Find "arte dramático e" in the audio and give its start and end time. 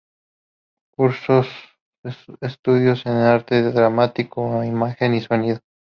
3.11-4.67